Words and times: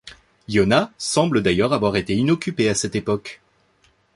Iona 0.47 0.91
semble 0.97 1.43
d'allieurs 1.43 1.73
avoir 1.73 1.95
été 1.95 2.15
inoccupée 2.15 2.69
à 2.69 2.73
cette 2.73 2.95
époque. 2.95 3.39